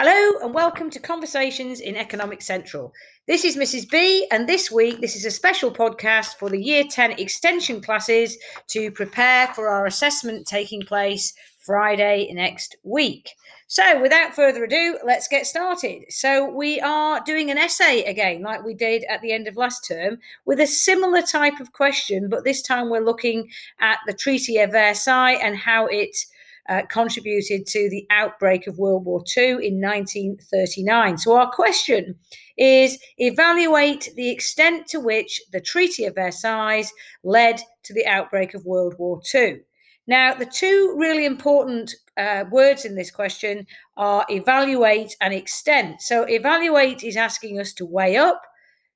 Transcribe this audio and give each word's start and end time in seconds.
Hello 0.00 0.38
and 0.44 0.54
welcome 0.54 0.90
to 0.90 1.00
Conversations 1.00 1.80
in 1.80 1.96
Economic 1.96 2.40
Central. 2.40 2.92
This 3.26 3.44
is 3.44 3.56
Mrs. 3.56 3.90
B, 3.90 4.28
and 4.30 4.48
this 4.48 4.70
week 4.70 5.00
this 5.00 5.16
is 5.16 5.24
a 5.24 5.30
special 5.32 5.72
podcast 5.72 6.36
for 6.36 6.48
the 6.48 6.62
Year 6.62 6.84
10 6.88 7.18
extension 7.18 7.80
classes 7.80 8.38
to 8.68 8.92
prepare 8.92 9.48
for 9.48 9.68
our 9.68 9.86
assessment 9.86 10.46
taking 10.46 10.82
place 10.82 11.34
Friday 11.58 12.32
next 12.32 12.76
week. 12.84 13.30
So, 13.66 14.00
without 14.00 14.36
further 14.36 14.62
ado, 14.62 15.00
let's 15.04 15.26
get 15.26 15.48
started. 15.48 16.04
So, 16.10 16.48
we 16.48 16.80
are 16.80 17.20
doing 17.26 17.50
an 17.50 17.58
essay 17.58 18.04
again, 18.04 18.42
like 18.42 18.64
we 18.64 18.74
did 18.74 19.02
at 19.10 19.20
the 19.20 19.32
end 19.32 19.48
of 19.48 19.56
last 19.56 19.84
term, 19.84 20.18
with 20.44 20.60
a 20.60 20.66
similar 20.68 21.22
type 21.22 21.58
of 21.58 21.72
question, 21.72 22.28
but 22.28 22.44
this 22.44 22.62
time 22.62 22.88
we're 22.88 23.00
looking 23.00 23.50
at 23.80 23.98
the 24.06 24.14
Treaty 24.14 24.58
of 24.58 24.70
Versailles 24.70 25.40
and 25.42 25.56
how 25.56 25.86
it 25.86 26.16
uh, 26.68 26.82
contributed 26.88 27.66
to 27.66 27.88
the 27.88 28.06
outbreak 28.10 28.66
of 28.66 28.78
World 28.78 29.04
War 29.04 29.22
II 29.36 29.66
in 29.66 29.80
1939. 29.80 31.18
So, 31.18 31.36
our 31.36 31.50
question 31.50 32.16
is 32.56 32.98
evaluate 33.18 34.10
the 34.16 34.30
extent 34.30 34.86
to 34.88 35.00
which 35.00 35.40
the 35.52 35.60
Treaty 35.60 36.04
of 36.04 36.14
Versailles 36.14 36.90
led 37.24 37.60
to 37.84 37.94
the 37.94 38.06
outbreak 38.06 38.54
of 38.54 38.64
World 38.64 38.94
War 38.98 39.20
II. 39.34 39.60
Now, 40.06 40.34
the 40.34 40.46
two 40.46 40.94
really 40.98 41.26
important 41.26 41.94
uh, 42.16 42.44
words 42.50 42.84
in 42.84 42.94
this 42.94 43.10
question 43.10 43.66
are 43.96 44.24
evaluate 44.30 45.16
and 45.20 45.34
extent. 45.34 46.02
So, 46.02 46.24
evaluate 46.24 47.02
is 47.04 47.16
asking 47.16 47.60
us 47.60 47.72
to 47.74 47.86
weigh 47.86 48.16
up. 48.16 48.42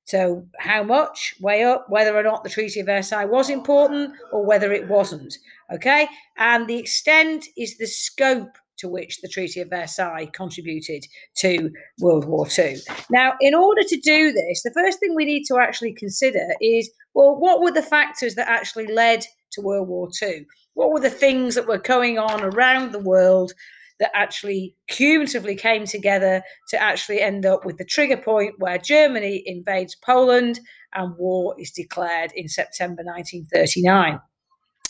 So, 0.05 0.47
how 0.59 0.83
much? 0.83 1.35
Weigh 1.41 1.65
up 1.65 1.87
whether 1.89 2.17
or 2.17 2.23
not 2.23 2.43
the 2.43 2.51
Treaty 2.51 2.81
of 2.81 2.87
Versailles 2.87 3.25
was 3.25 3.49
important 3.49 4.15
or 4.33 4.45
whether 4.45 4.73
it 4.73 4.89
wasn't. 4.89 5.39
Okay. 5.73 6.09
And 6.37 6.69
the 6.69 6.79
extent 6.79 7.47
is 7.57 7.79
the 7.79 7.87
scope 7.87 8.57
to 8.79 8.89
which 8.89 9.21
the 9.21 9.29
Treaty 9.29 9.61
of 9.61 9.71
Versailles 9.71 10.29
contributed 10.33 11.05
to 11.37 11.71
World 12.01 12.27
War 12.27 12.47
II. 12.59 12.77
Now, 13.11 13.35
in 13.41 13.55
order 13.55 13.83
to 13.83 13.97
do 14.01 14.33
this, 14.33 14.63
the 14.63 14.73
first 14.75 14.99
thing 14.99 15.15
we 15.15 15.25
need 15.25 15.45
to 15.47 15.59
actually 15.59 15.95
consider 15.95 16.49
is 16.61 16.91
well, 17.15 17.37
what 17.37 17.61
were 17.61 17.71
the 17.71 17.83
factors 17.83 18.35
that 18.35 18.49
actually 18.49 18.87
led 18.87 19.25
to 19.53 19.61
World 19.61 19.89
War 19.89 20.09
II? 20.21 20.47
What 20.75 20.91
were 20.91 21.01
the 21.01 21.11
things 21.11 21.55
that 21.55 21.69
were 21.69 21.79
going 21.79 22.19
on 22.19 22.43
around 22.43 22.93
the 22.93 22.99
world 22.99 23.53
that 24.01 24.11
actually 24.15 24.75
cumulatively 24.89 25.55
came 25.55 25.85
together 25.85 26.43
to 26.71 26.81
actually 26.81 27.21
end 27.21 27.47
up 27.47 27.65
with 27.65 27.77
the 27.77 27.85
trigger 27.85 28.17
point 28.17 28.55
where 28.59 28.79
Germany 28.79 29.43
invades 29.47 29.95
Poland 29.95 30.59
and 30.95 31.15
war 31.17 31.55
is 31.59 31.71
declared 31.71 32.33
in 32.35 32.49
September 32.49 33.03
1939? 33.05 34.19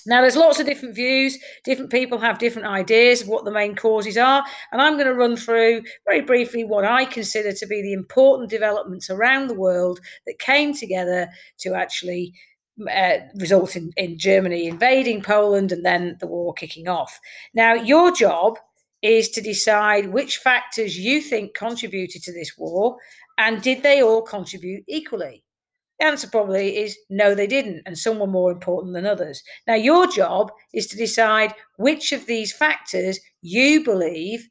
Now, 0.06 0.20
there's 0.20 0.36
lots 0.36 0.60
of 0.60 0.66
different 0.66 0.94
views. 0.94 1.38
Different 1.64 1.90
people 1.90 2.18
have 2.18 2.38
different 2.38 2.68
ideas 2.68 3.22
of 3.22 3.28
what 3.28 3.44
the 3.44 3.50
main 3.50 3.74
causes 3.74 4.16
are. 4.16 4.44
And 4.72 4.80
I'm 4.80 4.94
going 4.94 5.06
to 5.06 5.14
run 5.14 5.36
through 5.36 5.82
very 6.06 6.20
briefly 6.20 6.64
what 6.64 6.84
I 6.84 7.04
consider 7.04 7.52
to 7.52 7.66
be 7.66 7.82
the 7.82 7.92
important 7.92 8.50
developments 8.50 9.10
around 9.10 9.48
the 9.48 9.54
world 9.54 10.00
that 10.26 10.38
came 10.38 10.74
together 10.74 11.28
to 11.58 11.74
actually 11.74 12.32
uh, 12.90 13.18
result 13.36 13.76
in, 13.76 13.92
in 13.96 14.18
Germany 14.18 14.66
invading 14.66 15.22
Poland 15.22 15.72
and 15.72 15.84
then 15.84 16.16
the 16.20 16.26
war 16.26 16.54
kicking 16.54 16.88
off. 16.88 17.20
Now, 17.54 17.74
your 17.74 18.12
job 18.12 18.58
is 19.02 19.28
to 19.30 19.40
decide 19.40 20.12
which 20.12 20.38
factors 20.38 20.96
you 20.96 21.20
think 21.20 21.54
contributed 21.54 22.22
to 22.22 22.32
this 22.32 22.56
war 22.56 22.96
and 23.36 23.60
did 23.62 23.82
they 23.82 24.02
all 24.02 24.22
contribute 24.22 24.84
equally? 24.88 25.44
The 26.02 26.08
answer 26.08 26.26
probably 26.26 26.78
is 26.78 26.98
no, 27.10 27.32
they 27.32 27.46
didn't, 27.46 27.82
and 27.86 27.96
some 27.96 28.18
were 28.18 28.26
more 28.26 28.50
important 28.50 28.92
than 28.92 29.06
others. 29.06 29.40
Now, 29.68 29.74
your 29.74 30.08
job 30.08 30.50
is 30.74 30.88
to 30.88 30.96
decide 30.96 31.54
which 31.76 32.10
of 32.10 32.26
these 32.26 32.52
factors 32.52 33.20
you 33.40 33.84
believe 33.84 34.48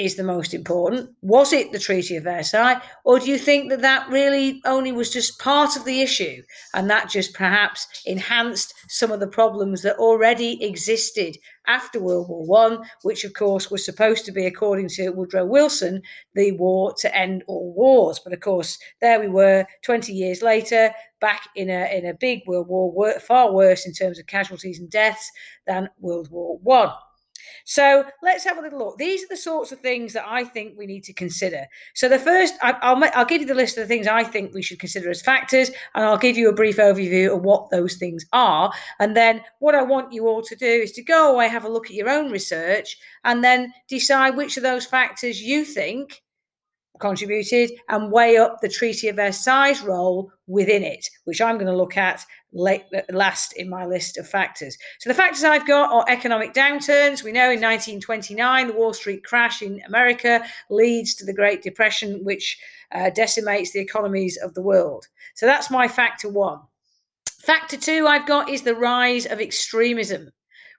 is 0.00 0.16
the 0.16 0.24
most 0.24 0.54
important? 0.54 1.10
Was 1.20 1.52
it 1.52 1.72
the 1.72 1.78
Treaty 1.78 2.16
of 2.16 2.24
Versailles? 2.24 2.80
Or 3.04 3.18
do 3.18 3.30
you 3.30 3.36
think 3.36 3.68
that 3.68 3.82
that 3.82 4.08
really 4.08 4.62
only 4.64 4.92
was 4.92 5.12
just 5.12 5.38
part 5.38 5.76
of 5.76 5.84
the 5.84 6.00
issue 6.00 6.42
and 6.72 6.88
that 6.88 7.10
just 7.10 7.34
perhaps 7.34 7.86
enhanced 8.06 8.72
some 8.88 9.12
of 9.12 9.20
the 9.20 9.28
problems 9.28 9.82
that 9.82 9.96
already 9.96 10.64
existed 10.64 11.36
after 11.66 12.00
World 12.00 12.30
War 12.30 12.46
One, 12.46 12.82
which 13.02 13.24
of 13.24 13.34
course 13.34 13.70
was 13.70 13.84
supposed 13.84 14.24
to 14.24 14.32
be, 14.32 14.46
according 14.46 14.88
to 14.88 15.10
Woodrow 15.10 15.44
Wilson, 15.44 16.00
the 16.34 16.52
war 16.52 16.94
to 17.00 17.14
end 17.14 17.44
all 17.46 17.74
wars. 17.74 18.18
But 18.18 18.32
of 18.32 18.40
course, 18.40 18.78
there 19.02 19.20
we 19.20 19.28
were 19.28 19.66
20 19.84 20.14
years 20.14 20.40
later, 20.40 20.92
back 21.20 21.42
in 21.54 21.68
a 21.68 21.94
in 21.94 22.06
a 22.06 22.14
big 22.14 22.40
World 22.46 22.68
War, 22.68 23.20
far 23.20 23.52
worse 23.52 23.86
in 23.86 23.92
terms 23.92 24.18
of 24.18 24.26
casualties 24.26 24.80
and 24.80 24.88
deaths 24.88 25.30
than 25.66 25.90
World 26.00 26.30
War 26.30 26.58
One. 26.62 26.90
So 27.64 28.04
let's 28.22 28.44
have 28.44 28.58
a 28.58 28.60
little 28.60 28.78
look. 28.78 28.98
These 28.98 29.24
are 29.24 29.28
the 29.28 29.36
sorts 29.36 29.72
of 29.72 29.80
things 29.80 30.12
that 30.12 30.24
I 30.26 30.44
think 30.44 30.76
we 30.76 30.86
need 30.86 31.04
to 31.04 31.12
consider. 31.12 31.66
So 31.94 32.08
the 32.08 32.18
first, 32.18 32.54
I, 32.62 32.92
will 32.92 33.08
I'll 33.14 33.24
give 33.24 33.40
you 33.40 33.46
the 33.46 33.54
list 33.54 33.76
of 33.76 33.84
the 33.84 33.88
things 33.88 34.06
I 34.06 34.24
think 34.24 34.54
we 34.54 34.62
should 34.62 34.78
consider 34.78 35.10
as 35.10 35.22
factors, 35.22 35.70
and 35.94 36.04
I'll 36.04 36.18
give 36.18 36.36
you 36.36 36.48
a 36.48 36.54
brief 36.54 36.76
overview 36.76 37.34
of 37.34 37.42
what 37.42 37.70
those 37.70 37.96
things 37.96 38.24
are. 38.32 38.72
And 38.98 39.16
then 39.16 39.42
what 39.58 39.74
I 39.74 39.82
want 39.82 40.12
you 40.12 40.26
all 40.26 40.42
to 40.42 40.56
do 40.56 40.66
is 40.66 40.92
to 40.92 41.02
go 41.02 41.32
away, 41.32 41.48
have 41.48 41.64
a 41.64 41.68
look 41.68 41.86
at 41.86 41.94
your 41.94 42.08
own 42.08 42.30
research, 42.30 42.98
and 43.24 43.42
then 43.44 43.72
decide 43.88 44.36
which 44.36 44.56
of 44.56 44.62
those 44.62 44.86
factors 44.86 45.40
you 45.40 45.64
think 45.64 46.22
contributed 47.00 47.72
and 47.88 48.12
weigh 48.12 48.36
up 48.36 48.60
the 48.60 48.68
Treaty 48.68 49.08
of 49.08 49.16
Versailles 49.16 49.82
role 49.84 50.30
within 50.46 50.82
it, 50.82 51.08
which 51.24 51.40
I'm 51.40 51.56
going 51.56 51.66
to 51.66 51.76
look 51.76 51.96
at 51.96 52.24
late, 52.52 52.84
last 53.10 53.52
in 53.54 53.68
my 53.68 53.86
list 53.86 54.18
of 54.18 54.28
factors. 54.28 54.76
So 54.98 55.08
the 55.10 55.14
factors 55.14 55.44
I've 55.44 55.66
got 55.66 55.92
are 55.92 56.04
economic 56.08 56.52
downturns. 56.52 57.22
We 57.22 57.32
know 57.32 57.50
in 57.50 57.60
1929, 57.60 58.66
the 58.66 58.72
Wall 58.72 58.92
Street 58.92 59.24
crash 59.24 59.62
in 59.62 59.80
America 59.86 60.44
leads 60.68 61.14
to 61.16 61.24
the 61.24 61.34
Great 61.34 61.62
Depression, 61.62 62.24
which 62.24 62.58
uh, 62.92 63.10
decimates 63.10 63.72
the 63.72 63.80
economies 63.80 64.36
of 64.36 64.54
the 64.54 64.62
world. 64.62 65.06
So 65.34 65.46
that's 65.46 65.70
my 65.70 65.88
factor 65.88 66.28
one. 66.28 66.60
Factor 67.40 67.76
two 67.76 68.06
I've 68.06 68.26
got 68.26 68.50
is 68.50 68.62
the 68.62 68.74
rise 68.74 69.26
of 69.26 69.40
extremism, 69.40 70.30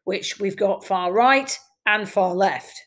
which 0.03 0.39
we've 0.39 0.57
got 0.57 0.85
far 0.85 1.11
right 1.11 1.57
and 1.85 2.07
far 2.07 2.35
left. 2.35 2.85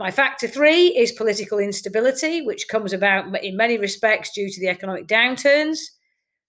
My 0.00 0.10
factor 0.10 0.48
three 0.48 0.96
is 0.96 1.12
political 1.12 1.58
instability, 1.58 2.40
which 2.40 2.68
comes 2.68 2.94
about 2.94 3.36
in 3.44 3.54
many 3.54 3.76
respects 3.76 4.32
due 4.32 4.48
to 4.48 4.58
the 4.58 4.68
economic 4.68 5.06
downturns. 5.06 5.76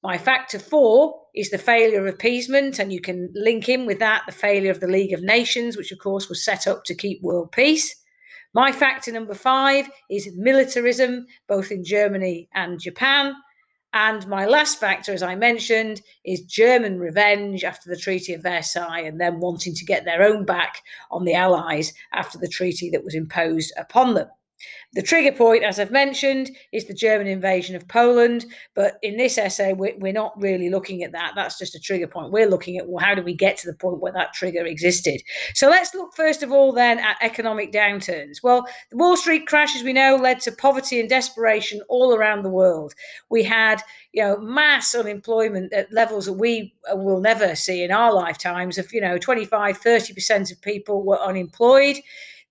My 0.02 0.18
factor 0.18 0.58
four 0.58 1.24
is 1.36 1.50
the 1.50 1.58
failure 1.58 2.00
of 2.00 2.14
appeasement, 2.14 2.80
and 2.80 2.94
you 2.94 3.02
can 3.02 3.30
link 3.36 3.68
in 3.68 3.86
with 3.86 4.00
that 4.00 4.24
the 4.26 4.32
failure 4.32 4.72
of 4.72 4.80
the 4.80 4.88
League 4.88 5.12
of 5.12 5.22
Nations, 5.22 5.76
which 5.76 5.92
of 5.92 6.00
course 6.00 6.30
was 6.30 6.46
set 6.46 6.66
up 6.66 6.86
to 6.86 6.96
keep 6.96 7.22
world 7.22 7.52
peace. 7.52 7.94
My 8.54 8.72
factor 8.72 9.12
number 9.12 9.34
five 9.34 9.90
is 10.10 10.32
militarism, 10.34 11.26
both 11.50 11.72
in 11.72 11.84
Germany 11.84 12.48
and 12.54 12.80
Japan. 12.80 13.34
And 13.94 14.26
my 14.28 14.46
last 14.46 14.80
factor, 14.80 15.14
as 15.14 15.22
I 15.22 15.36
mentioned, 15.36 16.02
is 16.24 16.42
German 16.42 16.98
revenge 16.98 17.66
after 17.66 17.90
the 17.90 17.98
Treaty 17.98 18.34
of 18.34 18.44
Versailles 18.44 19.02
and 19.02 19.20
them 19.20 19.42
wanting 19.42 19.76
to 19.76 19.86
get 19.86 20.06
their 20.06 20.24
own 20.24 20.46
back 20.46 20.82
on 21.10 21.26
the 21.26 21.34
Allies 21.34 21.94
after 22.14 22.38
the 22.38 22.48
treaty 22.48 22.90
that 22.92 23.04
was 23.04 23.16
imposed 23.16 23.74
upon 23.78 24.14
them. 24.14 24.30
The 24.94 25.02
trigger 25.02 25.32
point, 25.32 25.64
as 25.64 25.80
I've 25.80 25.92
mentioned, 25.92 26.52
is 26.74 26.86
the 26.86 26.94
German 26.94 27.28
invasion 27.28 27.76
of 27.76 27.88
Poland. 27.88 28.46
But 28.76 28.98
in 29.02 29.16
this 29.16 29.38
essay, 29.38 29.74
we're, 29.74 30.12
not 30.12 30.40
really 30.42 30.70
looking 30.70 31.04
at 31.04 31.14
that. 31.14 31.32
That's 31.36 31.58
just 31.58 31.76
a 31.76 31.80
trigger 31.80 32.08
point. 32.08 32.34
We're 32.34 32.50
looking 32.50 32.78
at, 32.78 32.90
well, 32.90 33.04
how 33.04 33.16
do 33.16 33.22
we 33.22 33.34
get 33.34 33.56
to 33.58 33.68
the 33.68 33.78
point 33.78 34.02
where 34.02 34.12
that 34.12 34.34
trigger 34.34 34.66
existed? 34.66 35.22
So 35.54 35.70
let's 35.70 35.94
look 35.94 36.14
first 36.14 36.44
of 36.44 36.52
all 36.52 36.74
then 36.74 37.00
at 37.00 37.16
economic 37.22 37.72
downturns. 37.72 38.44
Well, 38.44 38.68
the 38.90 38.98
Wall 38.98 39.16
Street 39.16 39.48
crash, 39.48 39.76
as 39.76 39.84
we 39.84 39.94
know, 39.94 40.18
led 40.18 40.42
to 40.42 40.52
poverty 40.52 41.00
and 41.00 41.10
desperation 41.10 41.82
all 41.88 42.14
around 42.14 42.42
the 42.42 42.50
world. 42.50 42.94
We 43.30 43.44
had, 43.44 43.82
you 44.12 44.24
know, 44.24 44.38
mass 44.38 44.94
unemployment 44.94 45.72
at 45.72 45.92
levels 45.94 46.26
that 46.26 46.34
we 46.34 46.74
uh, 46.92 46.98
will 46.98 47.22
never 47.22 47.56
see 47.56 47.84
in 47.84 47.92
our 47.92 48.14
lifetimes 48.14 48.78
of, 48.78 48.92
you 48.92 49.00
know, 49.00 49.18
25, 49.18 49.80
30% 49.80 50.52
of 50.52 50.62
people 50.62 51.04
were 51.04 51.20
unemployed. 51.20 51.98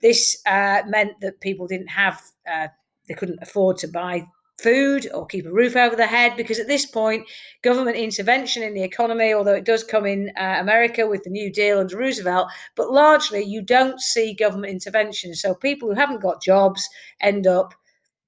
This 0.03 0.41
uh, 0.47 0.83
meant 0.87 1.21
that 1.21 1.41
people 1.41 1.67
didn't 1.67 1.89
have, 1.89 2.21
uh, 2.51 2.69
they 3.09 3.15
couldn't 3.15 3.43
afford 3.43 3.79
to 3.79 3.89
buy 3.89 4.27
food 4.61 5.09
or 5.15 5.27
keep 5.27 5.47
a 5.47 5.53
roof 5.53 5.75
over 5.77 5.97
their 5.97 6.07
head 6.07 6.37
because 6.37 6.59
at 6.59 6.67
this 6.67 6.87
point, 6.87 7.27
government 7.63 7.97
intervention 7.97 8.63
in 8.63 8.75
the 8.75 8.83
economy, 8.83 9.33
although 9.33 9.55
it 9.55 9.65
does 9.65 9.83
come 9.83 10.07
in 10.07 10.31
uh, 10.39 10.57
America 10.59 11.07
with 11.07 11.23
the 11.25 11.31
New 11.31 11.53
Deal 11.53 11.79
under 11.79 11.97
Roosevelt, 11.97 12.49
but 12.77 12.91
largely 12.91 13.43
you 13.43 13.63
don't 13.63 14.01
see 14.01 14.35
government 14.35 14.73
intervention. 14.73 15.35
So 15.35 15.55
people 15.55 15.89
who 15.89 15.95
haven't 15.95 16.21
got 16.21 16.43
jobs 16.43 16.89
end 17.21 17.47
up 17.47 17.75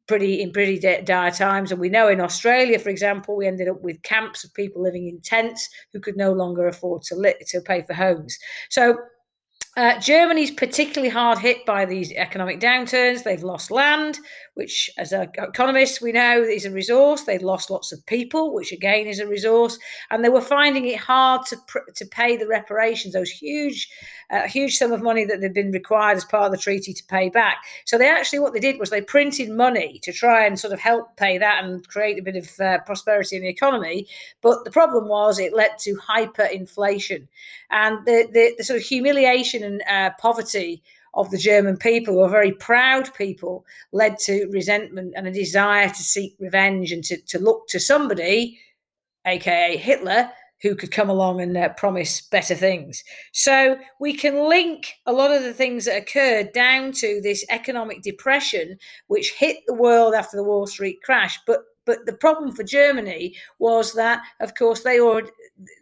pretty 0.09 0.43
in 0.43 0.51
pretty 0.53 0.79
dire 1.05 1.31
times 1.31 1.71
and 1.71 1.81
we 1.81 1.89
know 1.89 2.09
in 2.09 2.21
australia 2.21 2.77
for 2.77 2.89
example 2.89 3.37
we 3.37 3.47
ended 3.47 3.69
up 3.69 3.81
with 3.83 4.03
camps 4.03 4.43
of 4.43 4.53
people 4.53 4.83
living 4.83 5.07
in 5.07 5.21
tents 5.21 5.71
who 5.93 6.01
could 6.01 6.17
no 6.17 6.33
longer 6.33 6.67
afford 6.67 7.03
to, 7.03 7.15
li- 7.15 7.37
to 7.47 7.61
pay 7.61 7.83
for 7.83 7.95
homes 7.95 8.37
so 8.69 8.99
Uh, 9.75 9.99
Germany's 10.01 10.51
particularly 10.51 11.09
hard 11.09 11.39
hit 11.39 11.65
by 11.65 11.87
these 11.87 12.13
economic 12.13 12.61
downturns. 12.61 13.23
They've 13.23 13.43
lost 13.43 13.71
land, 13.71 14.19
which, 14.55 14.91
as 14.99 15.13
economists, 15.13 16.03
we 16.03 16.13
know 16.13 16.43
is 16.43 16.67
a 16.67 16.71
resource. 16.71 17.23
They've 17.23 17.43
lost 17.43 17.71
lots 17.71 17.91
of 17.91 18.05
people, 18.07 18.53
which 18.53 18.71
again 18.71 19.07
is 19.07 19.19
a 19.19 19.27
resource, 19.27 19.79
and 20.11 20.23
they 20.23 20.29
were 20.29 20.43
finding 20.43 20.87
it 20.87 20.99
hard 20.99 21.47
to 21.47 21.57
to 21.95 22.07
pay 22.07 22.37
the 22.37 22.47
reparations, 22.47 23.15
those 23.15 23.31
huge, 23.31 23.89
uh, 24.31 24.47
huge 24.47 24.77
sum 24.77 24.93
of 24.93 25.03
money 25.03 25.25
that 25.25 25.41
they'd 25.41 25.55
been 25.55 25.73
required 25.73 26.17
as 26.17 26.25
part 26.25 26.47
of 26.47 26.53
the 26.53 26.59
treaty 26.59 26.93
to 26.93 27.05
pay 27.05 27.31
back. 27.31 27.59
So 27.87 27.97
they 27.97 28.09
actually, 28.09 28.41
what 28.41 28.53
they 28.53 28.61
did 28.61 28.79
was 28.79 28.91
they 28.91 29.01
printed 29.01 29.49
money 29.49 29.99
to 30.03 30.13
try 30.13 30.47
and 30.47 30.59
sort 30.61 30.75
of 30.75 30.81
help 30.81 31.17
pay 31.17 31.39
that 31.39 31.65
and 31.65 31.87
create 31.89 32.19
a 32.19 32.23
bit 32.23 32.37
of 32.37 32.61
uh, 32.61 32.79
prosperity 32.81 33.37
in 33.37 33.43
the 33.43 33.49
economy. 33.49 34.07
But 34.43 34.65
the 34.65 34.71
problem 34.71 35.09
was 35.09 35.39
it 35.39 35.55
led 35.55 35.79
to 35.81 35.97
hyperinflation, 35.97 37.27
and 37.71 38.05
the 38.05 38.29
the, 38.31 38.55
the 38.59 38.65
sort 38.65 38.81
of 38.81 38.85
humiliation 38.85 39.63
and 39.63 39.83
uh, 39.89 40.11
poverty 40.21 40.83
of 41.15 41.31
the 41.31 41.39
German 41.39 41.77
people, 41.77 42.15
who 42.15 42.21
are 42.21 42.29
very 42.29 42.53
proud 42.53 43.13
people, 43.15 43.65
led 43.93 44.19
to 44.21 44.49
resentment 44.51 45.15
and 45.17 45.27
a 45.27 45.33
desire 45.33 45.89
to 45.89 46.03
seek 46.03 46.35
revenge 46.39 46.93
and 46.93 47.05
to, 47.05 47.17
to 47.23 47.39
look 47.39 47.69
to 47.69 47.79
somebody, 47.79 48.59
aka 49.27 49.77
Hitler, 49.77 50.31
who 50.63 50.77
could 50.77 50.93
come 50.93 51.11
along 51.11 51.41
and 51.41 51.57
uh, 51.57 51.69
promise 51.71 52.21
better 52.21 52.55
things. 52.55 53.03
So 53.33 53.77
we 53.99 54.15
can 54.15 54.49
link 54.49 54.95
a 55.07 55.13
lot 55.13 55.33
of 55.33 55.43
the 55.43 55.53
things 55.53 55.85
that 55.85 56.01
occurred 56.01 56.53
down 56.53 56.93
to 56.93 57.21
this 57.21 57.45
economic 57.51 58.03
depression, 58.03 58.79
which 59.09 59.33
hit 59.33 59.59
the 59.67 59.75
world 59.75 60.15
after 60.15 60.37
the 60.37 60.45
Wall 60.45 60.67
Street 60.67 61.03
crash. 61.03 61.39
But 61.47 61.63
but 61.85 62.07
the 62.07 62.13
problem 62.13 62.53
for 62.53 62.63
Germany 62.63 63.37
was 63.59 63.93
that, 63.95 64.23
of 64.41 64.55
course, 64.55 64.83
they 64.83 65.01
already 65.01 65.31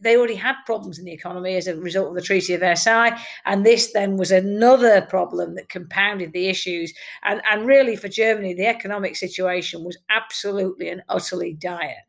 they 0.03 0.17
already 0.17 0.35
had 0.35 0.57
problems 0.67 0.99
in 0.99 1.05
the 1.05 1.13
economy 1.13 1.57
as 1.57 1.67
a 1.67 1.77
result 1.77 2.09
of 2.09 2.15
the 2.15 2.23
Treaty 2.23 2.55
of 2.55 2.61
Versailles, 2.61 3.19
and 3.45 3.65
this 3.65 3.93
then 3.93 4.17
was 4.17 4.31
another 4.31 5.03
problem 5.03 5.55
that 5.55 5.69
compounded 5.69 6.33
the 6.33 6.49
issues. 6.49 6.93
And 7.25 7.43
and 7.51 7.67
really, 7.67 7.97
for 7.97 8.09
Germany, 8.09 8.55
the 8.55 8.67
economic 8.67 9.17
situation 9.17 9.85
was 9.85 9.99
absolutely 10.09 10.89
and 10.89 11.03
utterly 11.09 11.55
dire. 11.55 12.03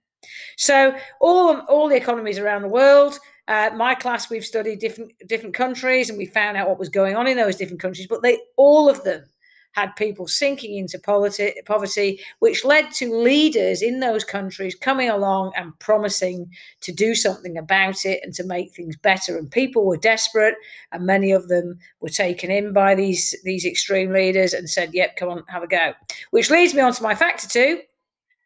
So 0.58 0.96
all 1.20 1.60
all 1.68 1.90
the 1.90 1.96
economies 1.96 2.40
around 2.40 2.62
the 2.62 2.68
world. 2.68 3.18
Uh, 3.48 3.70
my 3.76 3.94
class, 3.94 4.30
we've 4.30 4.46
studied 4.46 4.80
different 4.80 5.12
different 5.28 5.56
countries, 5.56 6.10
and 6.10 6.18
we 6.18 6.26
found 6.26 6.56
out 6.56 6.70
what 6.70 6.80
was 6.80 6.90
going 6.90 7.16
on 7.16 7.28
in 7.28 7.36
those 7.36 7.58
different 7.58 7.82
countries. 7.82 8.08
But 8.08 8.22
they 8.22 8.40
all 8.56 8.90
of 8.90 9.04
them 9.04 9.26
had 9.74 9.96
people 9.96 10.28
sinking 10.28 10.76
into 10.78 11.00
poverty, 11.00 12.20
which 12.40 12.66
led 12.66 12.92
to 12.92 13.16
leaders 13.16 13.82
in 13.82 14.00
those 14.00 14.24
countries 14.24 14.76
coming 14.76 15.10
along 15.10 15.54
and 15.56 15.78
promising 15.80 16.50
to 16.82 16.92
do 16.92 17.16
something 17.16 17.58
about 17.58 18.06
it 18.06 18.20
and 18.24 18.34
to 18.34 18.44
make 18.44 18.74
things 18.74 18.98
better. 18.98 19.38
And 19.38 19.50
people 19.50 19.86
were 19.86 19.98
desperate, 19.98 20.56
and 20.92 21.06
many 21.06 21.32
of 21.32 21.48
them 21.48 21.80
were 22.00 22.10
taken 22.10 22.52
in 22.52 22.74
by 22.74 22.96
these 22.96 23.36
these 23.44 23.66
extreme 23.66 24.12
leaders 24.12 24.54
and 24.54 24.70
said, 24.70 24.94
"Yep, 24.94 25.16
come 25.16 25.30
on, 25.30 25.44
have 25.48 25.64
a 25.64 25.68
go." 25.68 25.94
Which 26.32 26.50
leads 26.50 26.74
me 26.74 26.82
on 26.82 26.94
to 26.94 27.04
my 27.04 27.16
factor 27.16 27.48
two, 27.48 27.82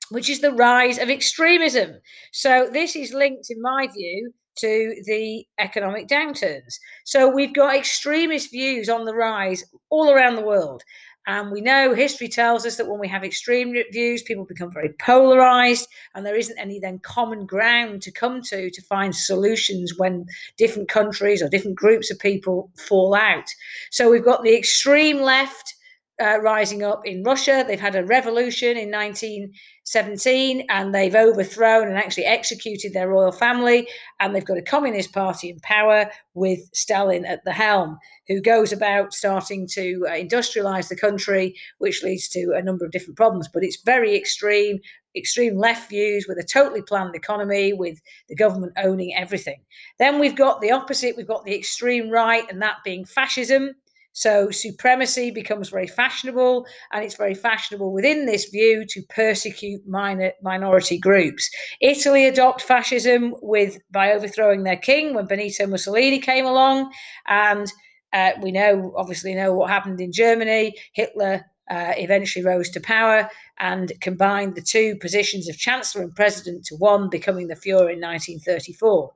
which 0.09 0.29
is 0.29 0.41
the 0.41 0.53
rise 0.53 0.99
of 0.99 1.09
extremism. 1.09 1.99
So 2.31 2.69
this 2.71 2.95
is 2.95 3.13
linked, 3.13 3.49
in 3.49 3.61
my 3.61 3.87
view, 3.87 4.33
to 4.57 5.01
the 5.05 5.45
economic 5.59 6.07
downturns. 6.07 6.79
So 7.03 7.27
we've 7.27 7.53
got 7.53 7.75
extremist 7.75 8.51
views 8.51 8.87
on 8.87 9.05
the 9.05 9.15
rise 9.15 9.65
all 9.89 10.11
around 10.11 10.35
the 10.35 10.45
world. 10.45 10.83
And 11.27 11.51
we 11.51 11.61
know 11.61 11.93
history 11.93 12.27
tells 12.27 12.65
us 12.65 12.77
that 12.77 12.87
when 12.87 12.99
we 12.99 13.07
have 13.07 13.23
extreme 13.23 13.75
views, 13.91 14.23
people 14.23 14.45
become 14.45 14.71
very 14.71 14.93
polarized, 14.99 15.87
and 16.13 16.25
there 16.25 16.35
isn't 16.35 16.57
any 16.57 16.79
then 16.79 16.99
common 16.99 17.45
ground 17.45 18.01
to 18.03 18.11
come 18.11 18.41
to 18.43 18.69
to 18.69 18.81
find 18.81 19.15
solutions 19.15 19.93
when 19.97 20.25
different 20.57 20.89
countries 20.89 21.41
or 21.41 21.49
different 21.49 21.77
groups 21.77 22.11
of 22.11 22.19
people 22.19 22.71
fall 22.75 23.13
out. 23.13 23.49
So 23.91 24.09
we've 24.09 24.25
got 24.25 24.43
the 24.43 24.55
extreme 24.55 25.21
left 25.21 25.74
uh, 26.21 26.39
rising 26.41 26.83
up 26.83 27.05
in 27.05 27.23
Russia. 27.23 27.63
They've 27.67 27.79
had 27.79 27.95
a 27.95 28.05
revolution 28.05 28.77
in 28.77 28.89
1917 28.89 30.65
and 30.69 30.95
they've 30.95 31.15
overthrown 31.15 31.87
and 31.87 31.97
actually 31.97 32.25
executed 32.25 32.93
their 32.93 33.09
royal 33.09 33.31
family. 33.31 33.87
And 34.19 34.33
they've 34.33 34.45
got 34.45 34.57
a 34.57 34.61
communist 34.61 35.13
party 35.13 35.49
in 35.49 35.59
power 35.59 36.09
with 36.33 36.59
Stalin 36.73 37.25
at 37.25 37.43
the 37.43 37.51
helm, 37.51 37.97
who 38.27 38.41
goes 38.41 38.71
about 38.71 39.13
starting 39.13 39.67
to 39.73 40.05
uh, 40.07 40.11
industrialize 40.11 40.87
the 40.87 40.95
country, 40.95 41.55
which 41.79 42.03
leads 42.03 42.29
to 42.29 42.53
a 42.55 42.61
number 42.61 42.85
of 42.85 42.91
different 42.91 43.17
problems. 43.17 43.49
But 43.53 43.63
it's 43.63 43.81
very 43.83 44.15
extreme, 44.15 44.79
extreme 45.15 45.57
left 45.57 45.89
views 45.89 46.27
with 46.29 46.37
a 46.37 46.47
totally 46.47 46.81
planned 46.81 47.15
economy, 47.15 47.73
with 47.73 47.99
the 48.29 48.35
government 48.35 48.73
owning 48.77 49.13
everything. 49.15 49.61
Then 49.99 50.19
we've 50.19 50.35
got 50.35 50.61
the 50.61 50.71
opposite, 50.71 51.17
we've 51.17 51.27
got 51.27 51.43
the 51.43 51.55
extreme 51.55 52.09
right, 52.09 52.49
and 52.49 52.61
that 52.61 52.77
being 52.85 53.03
fascism 53.03 53.75
so 54.15 54.49
supremacy 54.49 55.29
becomes 55.29 55.69
very 55.69 55.87
fashionable, 55.87 56.65
and 56.93 57.03
it's 57.03 57.17
very 57.17 57.33
fashionable 57.33 57.91
within 57.91 58.25
this 58.25 58.45
view 58.45 58.85
to 58.87 59.01
persecute 59.09 59.85
minor, 59.85 60.31
minority 60.41 60.97
groups. 60.97 61.49
Italy 61.81 62.25
adopt 62.25 62.61
fascism 62.61 63.35
with 63.41 63.77
by 63.91 64.13
overthrowing 64.13 64.63
their 64.63 64.77
king 64.77 65.13
when 65.13 65.27
Benito 65.27 65.67
Mussolini 65.67 66.19
came 66.19 66.45
along, 66.45 66.93
and 67.27 67.69
uh, 68.13 68.31
we 68.41 68.53
know 68.53 68.93
obviously 68.95 69.35
know 69.35 69.53
what 69.53 69.69
happened 69.69 69.99
in 69.99 70.13
Germany. 70.13 70.73
Hitler 70.93 71.43
uh, 71.69 71.91
eventually 71.97 72.45
rose 72.45 72.69
to 72.69 72.79
power 72.79 73.29
and 73.59 73.91
combined 73.99 74.55
the 74.55 74.61
two 74.61 74.95
positions 74.95 75.49
of 75.49 75.57
chancellor 75.57 76.03
and 76.03 76.15
president 76.15 76.63
to 76.67 76.75
one, 76.75 77.09
becoming 77.09 77.47
the 77.47 77.55
Fuhrer 77.55 77.91
in 77.91 77.99
1934. 77.99 79.11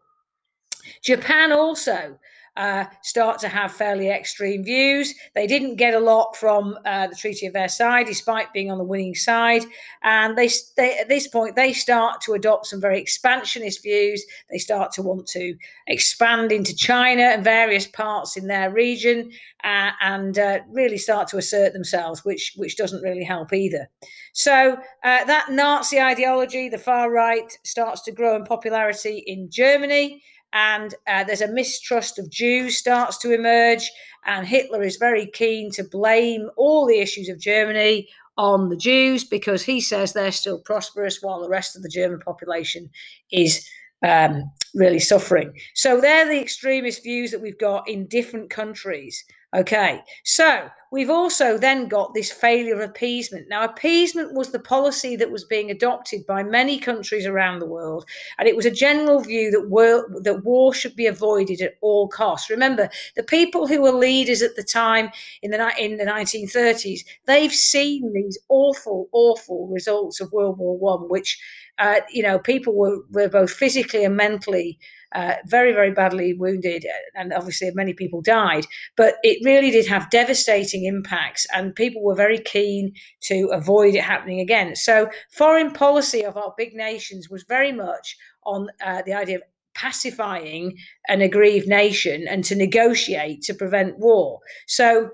Japan 1.01 1.53
also 1.53 2.19
uh, 2.59 2.83
start 3.01 3.39
to 3.39 3.47
have 3.47 3.71
fairly 3.71 4.09
extreme 4.09 4.65
views. 4.65 5.15
They 5.33 5.47
didn't 5.47 5.77
get 5.77 5.93
a 5.93 5.99
lot 5.99 6.35
from 6.35 6.77
uh, 6.85 7.07
the 7.07 7.15
Treaty 7.15 7.45
of 7.45 7.53
Versailles, 7.53 8.03
despite 8.03 8.51
being 8.51 8.69
on 8.69 8.77
the 8.77 8.83
winning 8.83 9.15
side. 9.15 9.63
And 10.03 10.37
they, 10.37 10.49
they, 10.75 10.97
at 10.97 11.07
this 11.07 11.29
point, 11.29 11.55
they 11.55 11.71
start 11.71 12.19
to 12.23 12.33
adopt 12.33 12.65
some 12.65 12.81
very 12.81 12.99
expansionist 12.99 13.81
views. 13.81 14.25
They 14.49 14.57
start 14.57 14.91
to 14.93 15.01
want 15.01 15.25
to 15.27 15.55
expand 15.87 16.51
into 16.51 16.75
China 16.75 17.23
and 17.23 17.45
various 17.45 17.87
parts 17.87 18.35
in 18.35 18.47
their 18.47 18.69
region, 18.69 19.31
uh, 19.63 19.91
and 20.01 20.37
uh, 20.37 20.59
really 20.69 20.97
start 20.97 21.29
to 21.29 21.37
assert 21.37 21.71
themselves, 21.71 22.25
which 22.25 22.55
which 22.57 22.75
doesn't 22.75 23.01
really 23.01 23.23
help 23.23 23.53
either. 23.53 23.89
So 24.33 24.77
uh, 25.03 25.23
that 25.23 25.47
Nazi 25.49 26.01
ideology, 26.01 26.67
the 26.67 26.77
far 26.77 27.09
right, 27.09 27.57
starts 27.63 28.01
to 28.01 28.11
grow 28.11 28.35
in 28.35 28.43
popularity 28.43 29.23
in 29.25 29.49
Germany 29.49 30.21
and 30.53 30.95
uh, 31.07 31.23
there's 31.23 31.41
a 31.41 31.51
mistrust 31.51 32.19
of 32.19 32.29
Jews 32.29 32.77
starts 32.77 33.17
to 33.19 33.33
emerge, 33.33 33.89
and 34.25 34.47
Hitler 34.47 34.81
is 34.81 34.97
very 34.97 35.27
keen 35.27 35.71
to 35.71 35.83
blame 35.83 36.49
all 36.57 36.85
the 36.85 36.99
issues 36.99 37.29
of 37.29 37.39
Germany 37.39 38.07
on 38.37 38.69
the 38.69 38.77
Jews 38.77 39.23
because 39.23 39.63
he 39.63 39.81
says 39.81 40.13
they're 40.13 40.31
still 40.31 40.59
prosperous 40.59 41.21
while 41.21 41.41
the 41.41 41.49
rest 41.49 41.75
of 41.75 41.83
the 41.83 41.89
German 41.89 42.19
population 42.19 42.89
is 43.31 43.69
um, 44.05 44.49
really 44.73 44.99
suffering. 44.99 45.53
So 45.75 45.99
they're 45.99 46.27
the 46.27 46.39
extremist 46.39 47.03
views 47.03 47.31
that 47.31 47.41
we've 47.41 47.59
got 47.59 47.87
in 47.87 48.07
different 48.07 48.49
countries. 48.49 49.23
Okay, 49.55 50.03
so 50.23 50.69
we've 50.91 51.09
also 51.09 51.57
then 51.57 51.87
got 51.87 52.13
this 52.13 52.31
failure 52.31 52.75
of 52.75 52.87
appeasement. 52.87 53.47
Now, 53.49 53.63
appeasement 53.63 54.35
was 54.35 54.51
the 54.51 54.59
policy 54.59 55.15
that 55.15 55.31
was 55.31 55.43
being 55.43 55.71
adopted 55.71 56.23
by 56.27 56.43
many 56.43 56.77
countries 56.77 57.25
around 57.25 57.57
the 57.57 57.65
world, 57.65 58.05
and 58.37 58.47
it 58.47 58.55
was 58.55 58.67
a 58.67 58.71
general 58.71 59.21
view 59.21 59.49
that 59.49 59.67
war, 59.67 60.07
that 60.21 60.43
war 60.43 60.71
should 60.71 60.95
be 60.95 61.07
avoided 61.07 61.61
at 61.61 61.77
all 61.81 62.07
costs. 62.07 62.51
Remember, 62.51 62.89
the 63.15 63.23
people 63.23 63.65
who 63.65 63.81
were 63.81 63.91
leaders 63.91 64.43
at 64.43 64.55
the 64.55 64.63
time 64.63 65.09
in 65.41 65.49
the 65.49 65.71
in 65.79 65.97
the 65.97 66.05
1930s, 66.05 67.03
they've 67.25 67.51
seen 67.51 68.13
these 68.13 68.37
awful, 68.49 69.09
awful 69.13 69.67
results 69.67 70.21
of 70.21 70.31
World 70.31 70.59
War 70.59 70.77
One, 70.77 71.09
which 71.09 71.39
uh, 71.79 72.01
you 72.11 72.21
know 72.21 72.37
people 72.37 72.75
were 72.75 72.99
were 73.09 73.29
both 73.29 73.51
physically 73.51 74.05
and 74.05 74.15
mentally 74.15 74.77
uh, 75.13 75.35
very, 75.45 75.73
very 75.73 75.91
badly 75.91 76.33
wounded, 76.33 76.85
and 77.15 77.33
obviously 77.33 77.71
many 77.73 77.93
people 77.93 78.21
died. 78.21 78.65
But 78.95 79.15
it 79.23 79.43
really 79.43 79.71
did 79.71 79.87
have 79.87 80.09
devastating 80.09 80.85
impacts, 80.85 81.47
and 81.53 81.75
people 81.75 82.03
were 82.03 82.15
very 82.15 82.39
keen 82.39 82.93
to 83.23 83.49
avoid 83.51 83.95
it 83.95 84.03
happening 84.03 84.39
again. 84.39 84.75
So, 84.75 85.09
foreign 85.31 85.71
policy 85.71 86.23
of 86.23 86.37
our 86.37 86.53
big 86.57 86.73
nations 86.73 87.29
was 87.29 87.43
very 87.43 87.71
much 87.71 88.17
on 88.45 88.67
uh, 88.85 89.01
the 89.05 89.13
idea 89.13 89.37
of 89.37 89.43
pacifying 89.75 90.77
an 91.07 91.21
aggrieved 91.21 91.67
nation 91.67 92.27
and 92.27 92.43
to 92.43 92.55
negotiate 92.55 93.41
to 93.43 93.53
prevent 93.53 93.97
war. 93.97 94.39
So, 94.67 95.11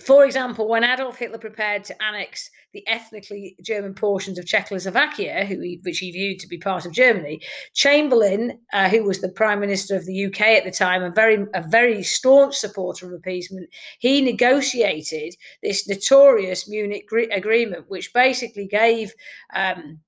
for 0.00 0.24
example, 0.24 0.68
when 0.68 0.84
Adolf 0.84 1.16
Hitler 1.16 1.38
prepared 1.38 1.84
to 1.84 2.02
annex 2.02 2.50
the 2.72 2.86
ethnically 2.86 3.56
German 3.62 3.94
portions 3.94 4.38
of 4.38 4.46
Czechoslovakia, 4.46 5.44
he, 5.44 5.80
which 5.82 5.98
he 5.98 6.10
viewed 6.10 6.38
to 6.40 6.48
be 6.48 6.58
part 6.58 6.86
of 6.86 6.92
Germany, 6.92 7.40
Chamberlain, 7.74 8.58
uh, 8.72 8.88
who 8.88 9.04
was 9.04 9.20
the 9.20 9.28
Prime 9.28 9.60
Minister 9.60 9.96
of 9.96 10.06
the 10.06 10.26
UK 10.26 10.40
at 10.40 10.64
the 10.64 10.70
time, 10.70 11.02
a 11.02 11.10
very, 11.10 11.46
a 11.54 11.62
very 11.68 12.02
staunch 12.02 12.56
supporter 12.56 13.06
of 13.06 13.12
appeasement, 13.12 13.68
he 13.98 14.20
negotiated 14.20 15.34
this 15.62 15.88
notorious 15.88 16.68
Munich 16.68 17.08
Agreement, 17.32 17.86
which 17.88 18.12
basically 18.12 18.66
gave 18.66 19.12
um, 19.54 20.00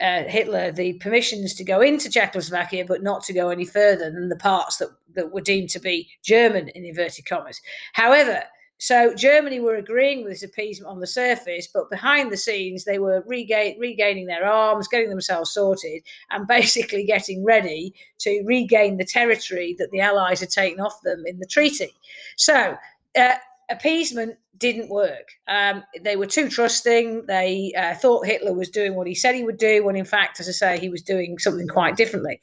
uh, 0.00 0.24
Hitler 0.24 0.70
the 0.70 0.94
permissions 0.94 1.54
to 1.54 1.64
go 1.64 1.80
into 1.80 2.10
Czechoslovakia, 2.10 2.84
but 2.84 3.02
not 3.02 3.22
to 3.24 3.32
go 3.32 3.48
any 3.48 3.64
further 3.64 4.10
than 4.10 4.28
the 4.28 4.36
parts 4.36 4.76
that, 4.76 4.90
that 5.14 5.32
were 5.32 5.40
deemed 5.40 5.70
to 5.70 5.80
be 5.80 6.08
German, 6.22 6.68
in 6.68 6.84
inverted 6.84 7.26
commas. 7.26 7.60
However, 7.94 8.42
so 8.78 9.14
Germany 9.14 9.60
were 9.60 9.74
agreeing 9.74 10.22
with 10.22 10.32
this 10.32 10.42
appeasement 10.42 10.90
on 10.90 11.00
the 11.00 11.06
surface, 11.06 11.66
but 11.66 11.90
behind 11.90 12.30
the 12.30 12.36
scenes 12.36 12.84
they 12.84 12.98
were 12.98 13.22
regain, 13.26 13.78
regaining 13.78 14.26
their 14.26 14.46
arms, 14.46 14.88
getting 14.88 15.10
themselves 15.10 15.50
sorted, 15.50 16.02
and 16.30 16.46
basically 16.46 17.04
getting 17.04 17.44
ready 17.44 17.92
to 18.18 18.42
regain 18.46 18.96
the 18.96 19.04
territory 19.04 19.74
that 19.78 19.90
the 19.90 20.00
Allies 20.00 20.40
had 20.40 20.50
taken 20.50 20.80
off 20.80 21.02
them 21.02 21.24
in 21.26 21.38
the 21.38 21.46
treaty. 21.46 21.92
So 22.36 22.76
uh, 23.18 23.34
appeasement 23.68 24.36
didn't 24.56 24.90
work. 24.90 25.28
Um, 25.46 25.84
they 26.02 26.16
were 26.16 26.26
too 26.26 26.48
trusting. 26.48 27.26
They 27.26 27.72
uh, 27.76 27.94
thought 27.94 28.26
Hitler 28.26 28.52
was 28.52 28.70
doing 28.70 28.94
what 28.94 29.06
he 29.06 29.14
said 29.14 29.34
he 29.34 29.44
would 29.44 29.58
do, 29.58 29.84
when 29.84 29.96
in 29.96 30.04
fact, 30.04 30.40
as 30.40 30.48
I 30.48 30.52
say, 30.52 30.78
he 30.78 30.88
was 30.88 31.02
doing 31.02 31.38
something 31.38 31.68
quite 31.68 31.96
differently. 31.96 32.40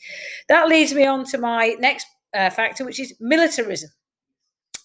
That 0.48 0.68
leads 0.68 0.94
me 0.94 1.06
on 1.06 1.26
to 1.26 1.38
my 1.38 1.76
next 1.80 2.08
uh, 2.34 2.50
factor, 2.50 2.86
which 2.86 3.00
is 3.00 3.14
militarism. 3.20 3.90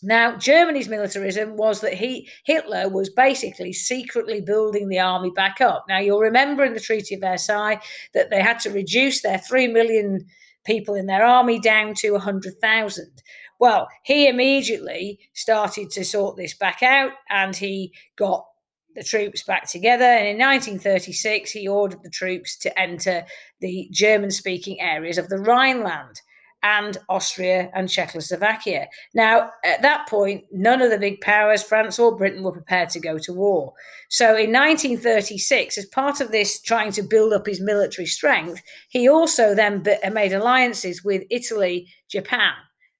Now, 0.02 0.37
Germany's 0.37 0.88
militarism 0.88 1.57
was 1.57 1.80
that 1.83 1.95
he 1.95 2.28
Hitler 2.45 2.88
was 2.88 3.11
basically 3.11 3.73
secretly 3.73 4.40
building 4.40 4.88
the 4.88 4.99
army 4.99 5.30
back 5.30 5.61
up. 5.61 5.85
Now, 5.88 5.99
you'll 5.99 6.21
remember 6.21 6.64
in 6.64 6.75
the 6.75 6.80
Treaty 6.80 7.14
of 7.14 7.21
Versailles 7.21 7.80
that 8.14 8.30
they 8.30 8.40
had 8.40 8.61
to 8.61 8.71
reduce 8.71 9.21
their 9.21 9.38
three 9.38 9.69
million 9.69 10.26
people 10.64 10.95
in 10.95 11.07
their 11.07 11.25
army 11.25 11.59
down 11.59 11.95
to 11.95 12.12
100,000. 12.12 13.23
Well, 13.59 13.88
he 14.02 14.26
immediately 14.26 15.19
started 15.35 15.90
to 15.90 16.04
sort 16.04 16.37
this 16.37 16.54
back 16.54 16.83
out 16.83 17.12
and 17.28 17.54
he 17.54 17.92
got 18.16 18.47
the 18.95 19.04
troops 19.04 19.42
back 19.42 19.69
together. 19.69 20.04
And 20.04 20.26
in 20.26 20.38
1936, 20.38 21.50
he 21.50 21.69
ordered 21.69 22.02
the 22.02 22.11
troops 22.11 22.57
to 22.59 22.80
enter 22.80 23.25
the 23.61 23.88
German 23.92 24.30
speaking 24.30 24.80
areas 24.80 25.19
of 25.19 25.28
the 25.28 25.38
Rhineland 25.38 26.21
and 26.62 26.99
Austria 27.09 27.71
and 27.75 27.88
Czechoslovakia. 27.88 28.88
Now, 29.14 29.50
at 29.64 29.83
that 29.83 30.09
point, 30.09 30.45
none 30.52 30.83
of 30.83 30.90
the 30.90 30.99
big 30.99 31.21
powers, 31.21 31.62
France 31.62 31.99
or 31.99 32.17
Britain, 32.17 32.43
were 32.43 32.52
prepared 32.52 32.90
to 32.90 33.00
go 33.00 33.19
to 33.19 33.33
war. 33.33 33.73
So 34.09 34.37
in 34.37 34.52
1936, 34.52 35.79
as 35.79 35.87
part 35.87 36.21
of 36.21 36.33
this 36.33 36.61
trying 36.61 36.93
to 36.93 37.02
build 37.02 37.33
up 37.33 37.47
his 37.47 37.61
military 37.61 38.07
strength, 38.07 38.61
he 38.88 39.09
also 39.09 39.55
then 39.55 39.85
made 40.12 40.33
alliances 40.33 41.05
with 41.05 41.23
Italy, 41.31 41.87
Japan, 42.09 42.55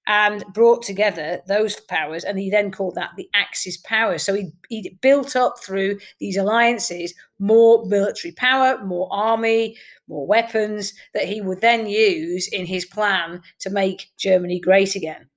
and 0.07 0.45
brought 0.53 0.83
together 0.83 1.41
those 1.47 1.79
powers. 1.81 2.25
And 2.25 2.39
he 2.39 2.51
then 2.51 2.71
called 2.71 2.97
that 2.97 3.11
the 3.17 3.29
Axis 3.35 3.77
powers. 3.77 4.23
So 4.23 4.35
he, 4.35 4.51
he 4.69 4.99
built 5.01 5.37
up 5.37 5.55
through 5.63 5.99
these 6.19 6.37
alliances 6.37 7.15
more 7.39 7.87
military 7.87 8.33
power, 8.33 8.85
more 8.85 9.09
army, 9.11 9.77
more 10.09 10.27
weapons 10.27 10.93
that 11.15 11.25
he 11.25 11.41
would 11.41 11.61
then 11.61 11.87
use 11.87 12.49
in 12.49 12.67
his 12.67 12.85
plan 12.85 13.41
to 13.61 13.71
make 13.71 14.11
Germany 14.19 14.61
great 14.61 14.95
again. 14.95 15.30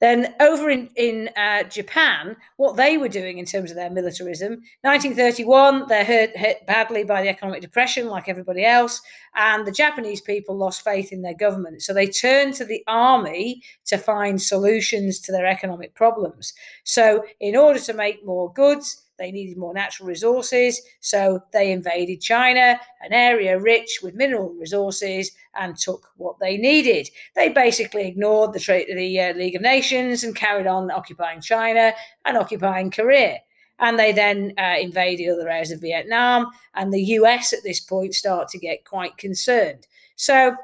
Then 0.00 0.34
over 0.40 0.70
in, 0.70 0.90
in 0.96 1.28
uh, 1.36 1.64
Japan, 1.64 2.36
what 2.56 2.76
they 2.76 2.96
were 2.96 3.08
doing 3.08 3.38
in 3.38 3.44
terms 3.44 3.70
of 3.70 3.76
their 3.76 3.90
militarism, 3.90 4.62
1931, 4.82 5.88
they're 5.88 6.04
hurt, 6.04 6.36
hit 6.36 6.66
badly 6.66 7.04
by 7.04 7.22
the 7.22 7.28
economic 7.28 7.62
depression, 7.62 8.06
like 8.06 8.28
everybody 8.28 8.64
else, 8.64 9.00
and 9.34 9.66
the 9.66 9.72
Japanese 9.72 10.20
people 10.20 10.56
lost 10.56 10.82
faith 10.82 11.12
in 11.12 11.22
their 11.22 11.34
government. 11.34 11.82
So 11.82 11.92
they 11.92 12.06
turned 12.06 12.54
to 12.54 12.64
the 12.64 12.84
army 12.86 13.62
to 13.86 13.98
find 13.98 14.40
solutions 14.40 15.18
to 15.20 15.32
their 15.32 15.46
economic 15.46 15.94
problems. 15.94 16.52
So 16.84 17.24
in 17.40 17.56
order 17.56 17.80
to 17.80 17.92
make 17.92 18.24
more 18.24 18.52
goods, 18.52 19.04
they 19.18 19.32
needed 19.32 19.56
more 19.56 19.74
natural 19.74 20.08
resources, 20.08 20.80
so 21.00 21.40
they 21.52 21.72
invaded 21.72 22.20
China, 22.20 22.80
an 23.00 23.12
area 23.12 23.58
rich 23.58 24.00
with 24.02 24.14
mineral 24.14 24.50
resources, 24.50 25.32
and 25.54 25.76
took 25.76 26.08
what 26.16 26.38
they 26.40 26.56
needed. 26.56 27.08
They 27.34 27.48
basically 27.48 28.06
ignored 28.06 28.52
the, 28.52 28.84
the 28.94 29.20
uh, 29.20 29.34
League 29.34 29.56
of 29.56 29.62
Nations 29.62 30.24
and 30.24 30.36
carried 30.36 30.66
on 30.66 30.90
occupying 30.90 31.40
China 31.40 31.92
and 32.24 32.36
occupying 32.36 32.90
Korea. 32.90 33.38
And 33.80 33.98
they 33.98 34.12
then 34.12 34.54
uh, 34.58 34.76
invaded 34.80 35.30
other 35.30 35.48
areas 35.48 35.70
of 35.70 35.80
Vietnam, 35.80 36.50
and 36.74 36.92
the 36.92 37.02
US 37.02 37.52
at 37.52 37.62
this 37.64 37.80
point 37.80 38.14
start 38.14 38.48
to 38.48 38.58
get 38.58 38.84
quite 38.84 39.16
concerned. 39.16 39.86
So 40.16 40.56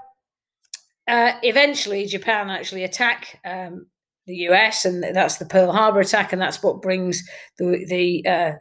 uh, 1.06 1.32
eventually, 1.42 2.06
Japan 2.06 2.50
actually 2.50 2.84
attack 2.84 3.40
um, 3.44 3.87
the 4.26 4.37
US, 4.49 4.85
and 4.85 5.02
that's 5.02 5.38
the 5.38 5.47
Pearl 5.47 5.73
Harbor 5.73 6.00
attack, 6.00 6.33
and 6.33 6.40
that's 6.40 6.62
what 6.62 6.83
brings 6.83 7.23
the 7.59 7.85
the 7.88 8.26
uh, 8.28 8.52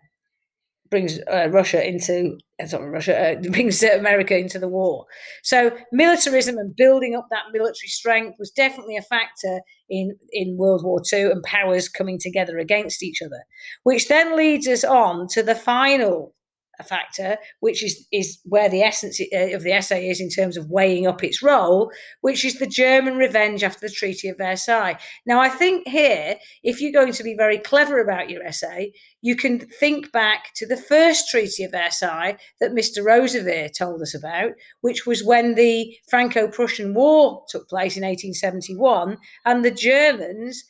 brings 0.89 1.19
uh, 1.31 1.49
Russia 1.49 1.83
into 1.83 2.37
uh, 2.61 2.67
sorry, 2.67 2.87
Russia 2.89 3.31
uh, 3.31 3.41
brings 3.51 3.81
America 3.81 4.37
into 4.37 4.59
the 4.59 4.67
war. 4.67 5.05
So 5.41 5.75
militarism 5.91 6.57
and 6.57 6.75
building 6.75 7.15
up 7.15 7.27
that 7.31 7.45
military 7.51 7.87
strength 7.87 8.35
was 8.37 8.51
definitely 8.51 8.97
a 8.97 9.01
factor 9.01 9.61
in 9.89 10.15
in 10.31 10.57
World 10.57 10.83
War 10.83 11.01
II 11.11 11.31
and 11.31 11.43
powers 11.43 11.89
coming 11.89 12.19
together 12.19 12.59
against 12.59 13.01
each 13.01 13.21
other, 13.21 13.43
which 13.83 14.07
then 14.07 14.37
leads 14.37 14.67
us 14.67 14.83
on 14.83 15.27
to 15.29 15.41
the 15.41 15.55
final 15.55 16.33
a 16.79 16.83
factor, 16.83 17.37
which 17.59 17.83
is 17.83 18.07
is 18.11 18.39
where 18.45 18.69
the 18.69 18.81
essence 18.81 19.19
uh, 19.21 19.55
of 19.55 19.63
the 19.63 19.71
essay 19.71 20.09
is 20.09 20.19
in 20.19 20.29
terms 20.29 20.57
of 20.57 20.69
weighing 20.69 21.05
up 21.07 21.23
its 21.23 21.41
role, 21.41 21.91
which 22.21 22.43
is 22.43 22.59
the 22.59 22.67
German 22.67 23.15
revenge 23.15 23.63
after 23.63 23.87
the 23.87 23.93
Treaty 23.93 24.27
of 24.27 24.37
Versailles. 24.37 24.97
Now, 25.25 25.39
I 25.39 25.49
think 25.49 25.87
here, 25.87 26.35
if 26.63 26.81
you're 26.81 26.91
going 26.91 27.13
to 27.13 27.23
be 27.23 27.35
very 27.35 27.57
clever 27.57 27.99
about 27.99 28.29
your 28.29 28.43
essay, 28.43 28.93
you 29.21 29.35
can 29.35 29.59
think 29.59 30.11
back 30.11 30.51
to 30.55 30.65
the 30.65 30.77
first 30.77 31.29
Treaty 31.29 31.63
of 31.63 31.71
Versailles 31.71 32.37
that 32.59 32.73
Mr. 32.73 33.03
Roosevelt 33.03 33.73
told 33.77 34.01
us 34.01 34.15
about, 34.15 34.53
which 34.81 35.05
was 35.05 35.23
when 35.23 35.55
the 35.55 35.95
Franco-Prussian 36.09 36.93
War 36.93 37.43
took 37.49 37.69
place 37.69 37.95
in 37.97 38.03
1871, 38.03 39.17
and 39.45 39.63
the 39.63 39.71
Germans 39.71 40.63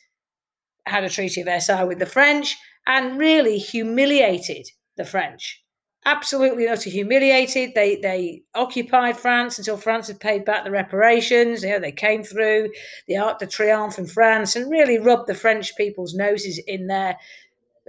had 0.86 1.04
a 1.04 1.08
Treaty 1.08 1.40
of 1.40 1.46
Versailles 1.46 1.84
with 1.84 1.98
the 1.98 2.06
French 2.06 2.56
and 2.86 3.18
really 3.18 3.56
humiliated 3.56 4.66
the 4.96 5.04
French 5.04 5.63
absolutely 6.04 6.68
utterly 6.68 6.92
humiliated. 6.92 7.72
They 7.74 7.96
they 7.96 8.42
occupied 8.54 9.16
France 9.16 9.58
until 9.58 9.76
France 9.76 10.08
had 10.08 10.20
paid 10.20 10.44
back 10.44 10.64
the 10.64 10.70
reparations. 10.70 11.62
You 11.62 11.70
know, 11.70 11.80
they 11.80 11.92
came 11.92 12.22
through 12.22 12.70
the 13.06 13.16
Arc 13.16 13.38
de 13.38 13.46
Triomphe 13.46 13.98
in 13.98 14.06
France 14.06 14.56
and 14.56 14.70
really 14.70 14.98
rubbed 14.98 15.26
the 15.26 15.34
French 15.34 15.76
people's 15.76 16.14
noses 16.14 16.60
in 16.66 16.86
their 16.86 17.16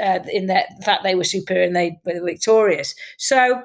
uh, 0.01 0.19
in 0.31 0.47
that 0.47 0.67
fact 0.83 1.03
they 1.03 1.15
were 1.15 1.23
superior 1.23 1.65
and 1.65 1.75
they 1.75 1.99
were 2.05 2.25
victorious. 2.25 2.95
So 3.17 3.63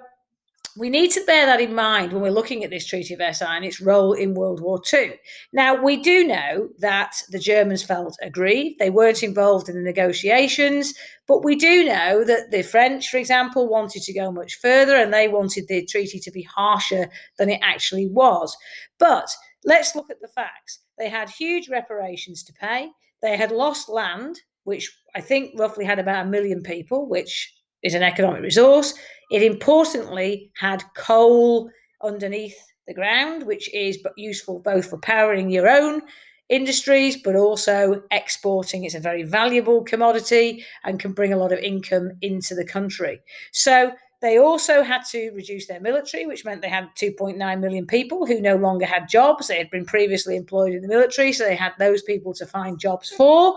we 0.77 0.89
need 0.89 1.11
to 1.13 1.25
bear 1.25 1.47
that 1.47 1.61
in 1.61 1.75
mind 1.75 2.13
when 2.13 2.23
we're 2.23 2.31
looking 2.31 2.65
at 2.65 2.71
this 2.71 2.87
Treaty 2.87 3.15
of 3.15 3.19
Versailles 3.19 3.57
and 3.57 3.65
its 3.65 3.81
role 3.81 4.13
in 4.13 4.35
World 4.35 4.61
War 4.61 4.81
II. 4.93 5.15
Now, 5.53 5.75
we 5.75 5.97
do 5.97 6.27
know 6.27 6.69
that 6.79 7.15
the 7.31 7.39
Germans 7.39 7.83
felt 7.83 8.17
aggrieved. 8.23 8.79
They 8.79 8.91
weren't 8.91 9.23
involved 9.23 9.69
in 9.69 9.75
the 9.75 9.83
negotiations, 9.83 10.95
but 11.27 11.45
we 11.45 11.57
do 11.57 11.85
know 11.85 12.25
that 12.25 12.51
the 12.51 12.63
French, 12.63 13.09
for 13.09 13.17
example, 13.17 13.69
wanted 13.69 14.03
to 14.03 14.13
go 14.13 14.31
much 14.31 14.59
further 14.61 14.97
and 14.97 15.13
they 15.13 15.29
wanted 15.29 15.67
the 15.69 15.85
treaty 15.87 16.21
to 16.21 16.31
be 16.31 16.43
harsher 16.43 17.09
than 17.39 17.51
it 17.51 17.61
actually 17.63 18.07
was. 18.07 18.57
But 18.99 19.31
let's 19.65 19.95
look 19.95 20.11
at 20.11 20.21
the 20.21 20.29
facts. 20.29 20.81
They 20.99 21.09
had 21.09 21.31
huge 21.31 21.69
reparations 21.69 22.43
to 22.45 22.53
pay, 22.53 22.91
they 23.23 23.37
had 23.37 23.53
lost 23.53 23.89
land, 23.89 24.41
which 24.65 24.91
I 25.15 25.21
think 25.21 25.59
roughly 25.59 25.85
had 25.85 25.99
about 25.99 26.27
a 26.27 26.29
million 26.29 26.63
people, 26.63 27.09
which 27.09 27.53
is 27.83 27.95
an 27.95 28.03
economic 28.03 28.43
resource. 28.43 28.95
It 29.31 29.43
importantly 29.43 30.51
had 30.59 30.83
coal 30.95 31.71
underneath 32.03 32.57
the 32.87 32.95
ground, 32.95 33.47
which 33.47 33.73
is 33.73 33.99
useful 34.17 34.59
both 34.59 34.91
for 34.91 34.99
powering 34.99 35.51
your 35.51 35.69
own 35.69 36.03
industries, 36.49 37.17
but 37.17 37.37
also 37.37 38.03
exporting. 38.11 38.85
It's 38.85 38.97
a 38.97 39.01
very 39.01 39.23
valuable 39.23 39.85
commodity 39.85 40.65
and 40.85 40.99
can 40.99 41.13
bring 41.13 41.33
a 41.33 41.37
lot 41.37 41.53
of 41.53 41.61
income 41.61 42.11
into 42.21 42.55
the 42.55 42.65
country. 42.65 43.21
So 43.53 43.93
they 44.21 44.39
also 44.39 44.83
had 44.83 45.03
to 45.13 45.31
reduce 45.31 45.67
their 45.67 45.81
military, 45.81 46.27
which 46.27 46.45
meant 46.45 46.61
they 46.61 46.69
had 46.69 46.89
2.9 46.97 47.61
million 47.61 47.87
people 47.87 48.27
who 48.27 48.41
no 48.41 48.57
longer 48.57 48.85
had 48.85 49.09
jobs. 49.09 49.47
They 49.47 49.57
had 49.57 49.71
been 49.71 49.87
previously 49.87 50.37
employed 50.37 50.75
in 50.75 50.83
the 50.83 50.89
military, 50.89 51.33
so 51.33 51.45
they 51.45 51.55
had 51.55 51.73
those 51.79 52.03
people 52.03 52.35
to 52.35 52.47
find 52.47 52.79
jobs 52.79 53.11
for. 53.11 53.55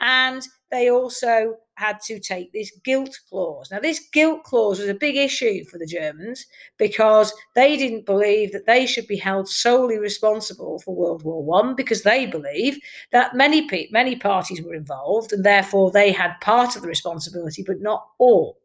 And 0.00 0.42
they 0.70 0.90
also 0.90 1.56
had 1.74 1.98
to 2.02 2.20
take 2.20 2.52
this 2.52 2.70
guilt 2.84 3.18
clause. 3.28 3.70
Now, 3.70 3.80
this 3.80 4.08
guilt 4.12 4.44
clause 4.44 4.78
was 4.78 4.88
a 4.88 4.94
big 4.94 5.16
issue 5.16 5.64
for 5.64 5.78
the 5.78 5.86
Germans 5.86 6.46
because 6.78 7.32
they 7.54 7.76
didn't 7.76 8.06
believe 8.06 8.52
that 8.52 8.66
they 8.66 8.86
should 8.86 9.06
be 9.06 9.16
held 9.16 9.48
solely 9.48 9.98
responsible 9.98 10.78
for 10.80 10.94
World 10.94 11.22
War 11.24 11.42
One 11.42 11.74
because 11.74 12.02
they 12.02 12.26
believe 12.26 12.78
that 13.12 13.34
many 13.34 13.68
many 13.90 14.16
parties 14.16 14.62
were 14.62 14.74
involved 14.74 15.32
and 15.32 15.44
therefore 15.44 15.90
they 15.90 16.12
had 16.12 16.34
part 16.40 16.76
of 16.76 16.82
the 16.82 16.88
responsibility, 16.88 17.64
but 17.66 17.80
not 17.80 18.06
all. 18.18 18.58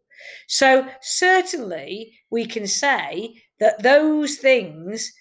So 0.47 0.87
certainly 1.01 2.19
we 2.29 2.45
can 2.45 2.67
say 2.67 3.41
that 3.59 3.81
those 3.83 4.37
things 4.37 5.11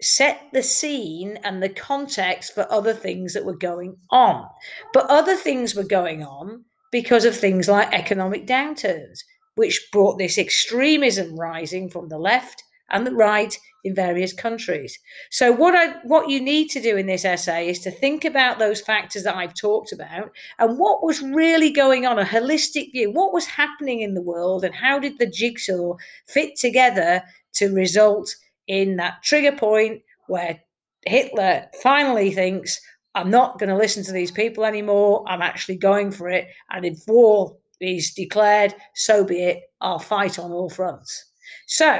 set 0.00 0.48
the 0.52 0.62
scene 0.62 1.38
and 1.44 1.62
the 1.62 1.68
context 1.68 2.54
for 2.54 2.70
other 2.70 2.94
things 2.94 3.34
that 3.34 3.44
were 3.44 3.56
going 3.56 3.96
on. 4.10 4.46
But 4.92 5.06
other 5.10 5.36
things 5.36 5.74
were 5.74 5.84
going 5.84 6.22
on 6.22 6.64
because 6.90 7.24
of 7.24 7.36
things 7.36 7.68
like 7.68 7.92
economic 7.92 8.46
downturns, 8.46 9.20
which 9.54 9.88
brought 9.92 10.18
this 10.18 10.38
extremism 10.38 11.38
rising 11.38 11.90
from 11.90 12.08
the 12.08 12.18
left 12.18 12.62
and 12.90 13.06
the 13.06 13.14
right 13.14 13.56
in 13.84 13.94
various 13.94 14.32
countries. 14.32 14.98
So 15.30 15.52
what 15.52 15.74
I 15.74 15.94
what 16.02 16.28
you 16.28 16.40
need 16.40 16.68
to 16.70 16.82
do 16.82 16.96
in 16.96 17.06
this 17.06 17.24
essay 17.24 17.68
is 17.68 17.80
to 17.80 17.90
think 17.90 18.24
about 18.24 18.58
those 18.58 18.80
factors 18.80 19.22
that 19.22 19.36
I've 19.36 19.54
talked 19.54 19.92
about 19.92 20.30
and 20.58 20.78
what 20.78 21.02
was 21.02 21.22
really 21.22 21.70
going 21.70 22.04
on, 22.04 22.18
a 22.18 22.24
holistic 22.24 22.92
view. 22.92 23.10
What 23.10 23.32
was 23.32 23.46
happening 23.46 24.00
in 24.00 24.14
the 24.14 24.22
world 24.22 24.64
and 24.64 24.74
how 24.74 24.98
did 24.98 25.18
the 25.18 25.30
jigsaw 25.30 25.94
fit 26.26 26.56
together 26.56 27.22
to 27.54 27.72
result 27.72 28.34
in 28.70 28.96
that 28.96 29.20
trigger 29.24 29.50
point 29.50 30.00
where 30.28 30.60
Hitler 31.04 31.66
finally 31.82 32.30
thinks, 32.30 32.80
I'm 33.16 33.28
not 33.28 33.58
going 33.58 33.68
to 33.68 33.76
listen 33.76 34.04
to 34.04 34.12
these 34.12 34.30
people 34.30 34.64
anymore. 34.64 35.24
I'm 35.26 35.42
actually 35.42 35.76
going 35.76 36.12
for 36.12 36.28
it. 36.28 36.46
And 36.70 36.84
if 36.84 37.00
war 37.08 37.56
is 37.80 38.12
declared, 38.12 38.72
so 38.94 39.24
be 39.24 39.42
it. 39.42 39.62
I'll 39.80 39.98
fight 39.98 40.38
on 40.38 40.52
all 40.52 40.70
fronts. 40.70 41.32
So, 41.66 41.98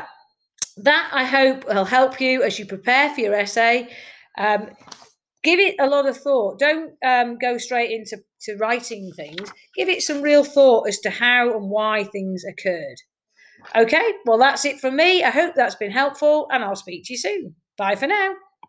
that 0.77 1.11
I 1.13 1.25
hope 1.25 1.67
will 1.67 1.85
help 1.85 2.21
you 2.21 2.45
as 2.45 2.57
you 2.61 2.67
prepare 2.67 3.13
for 3.13 3.21
your 3.21 3.35
essay. 3.35 3.89
Um, 4.39 4.69
give 5.43 5.59
it 5.59 5.75
a 5.81 5.89
lot 5.89 6.07
of 6.07 6.17
thought. 6.17 6.61
Don't 6.61 6.93
um, 7.05 7.37
go 7.37 7.59
straight 7.59 7.91
into 7.91 8.19
to 8.43 8.57
writing 8.59 9.11
things. 9.17 9.51
Give 9.75 9.89
it 9.89 10.03
some 10.03 10.23
real 10.23 10.45
thought 10.45 10.87
as 10.87 11.01
to 11.01 11.11
how 11.11 11.53
and 11.53 11.69
why 11.69 12.05
things 12.05 12.45
occurred. 12.45 12.99
Okay, 13.77 14.15
well, 14.25 14.39
that's 14.39 14.65
it 14.65 14.81
from 14.81 14.97
me. 14.97 15.23
I 15.23 15.31
hope 15.31 15.55
that's 15.55 15.75
been 15.75 15.91
helpful, 15.91 16.49
and 16.51 16.65
I'll 16.65 16.77
speak 16.77 17.05
to 17.07 17.13
you 17.13 17.19
soon. 17.19 17.55
Bye 17.77 17.97
for 17.97 18.07
now. 18.07 18.35